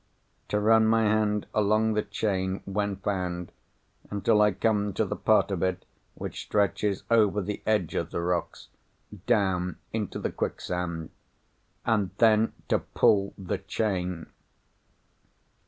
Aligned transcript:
To 0.47 0.59
run 0.59 0.87
my 0.87 1.03
hand 1.03 1.45
along 1.53 1.93
the 1.93 2.01
Chain, 2.01 2.63
when 2.65 2.95
found, 2.95 3.51
until 4.09 4.41
I 4.41 4.51
come 4.51 4.93
to 4.93 5.05
the 5.05 5.15
part 5.15 5.51
of 5.51 5.61
it 5.61 5.85
which 6.15 6.41
stretches 6.41 7.03
over 7.11 7.39
the 7.39 7.61
edge 7.67 7.93
of 7.93 8.09
the 8.09 8.19
rocks, 8.21 8.69
down 9.27 9.77
into 9.93 10.17
the 10.17 10.31
quicksand. 10.31 11.11
_And 11.85 12.09
then, 12.17 12.53
to 12.69 12.79
pull 12.79 13.35
the 13.37 13.59
chain. 13.59 14.25